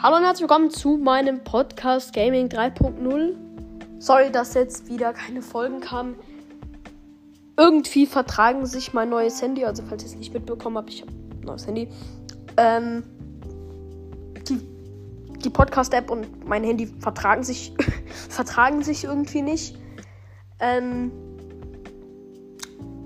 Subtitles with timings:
[0.00, 3.34] Hallo und herzlich willkommen zu meinem Podcast Gaming 3.0.
[3.98, 6.14] Sorry, dass jetzt wieder keine Folgen kamen.
[7.56, 11.10] Irgendwie vertragen sich mein neues Handy, also falls ihr es nicht mitbekommen habt, ich habe
[11.10, 11.88] ein neues Handy.
[12.56, 13.02] Ähm,
[14.48, 14.60] die
[15.42, 17.74] die Podcast-App und mein Handy vertragen sich,
[18.28, 19.76] vertragen sich irgendwie nicht.
[20.60, 21.10] Ähm,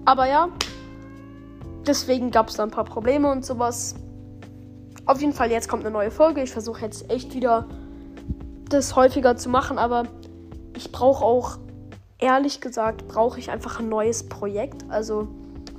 [0.04, 0.50] aber ja,
[1.86, 3.94] deswegen gab es da ein paar Probleme und sowas.
[5.04, 6.42] Auf jeden Fall, jetzt kommt eine neue Folge.
[6.42, 7.68] Ich versuche jetzt echt wieder
[8.68, 10.04] das häufiger zu machen, aber
[10.76, 11.58] ich brauche auch,
[12.18, 14.84] ehrlich gesagt, brauche ich einfach ein neues Projekt.
[14.90, 15.28] Also,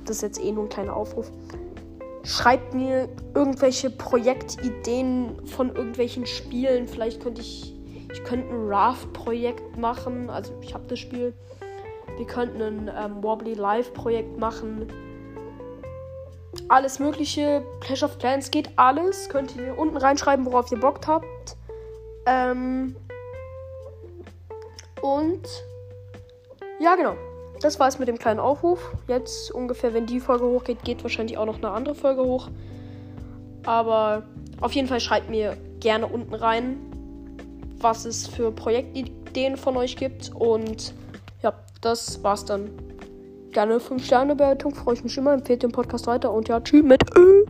[0.04, 1.32] das ist jetzt eh nur ein kleiner Aufruf.
[2.22, 6.86] Schreibt mir irgendwelche Projektideen von irgendwelchen Spielen.
[6.86, 7.74] Vielleicht könnte ich,
[8.12, 10.28] ich könnte ein Raft-Projekt machen.
[10.28, 11.32] Also, ich habe das Spiel.
[12.18, 14.86] Wir könnten ein ähm, Wobbly Live-Projekt machen
[16.68, 17.62] alles mögliche.
[17.80, 19.28] Clash of Clans geht alles.
[19.28, 21.56] Könnt ihr unten reinschreiben, worauf ihr Bock habt.
[22.26, 22.96] Ähm
[25.02, 25.42] und
[26.80, 27.16] ja, genau.
[27.60, 28.92] Das war es mit dem kleinen Aufruf.
[29.08, 32.48] Jetzt ungefähr, wenn die Folge hochgeht, geht wahrscheinlich auch noch eine andere Folge hoch.
[33.64, 34.24] Aber
[34.60, 36.76] auf jeden Fall schreibt mir gerne unten rein,
[37.78, 40.30] was es für Projektideen von euch gibt.
[40.34, 40.94] Und
[41.42, 42.70] ja, das war's dann
[43.54, 44.74] gerne 5-Sterne-Bewertung.
[44.74, 45.32] Freue ich mich immer.
[45.32, 46.32] Empfehlt den Podcast weiter.
[46.32, 47.44] Und ja, tschüss mit Ö.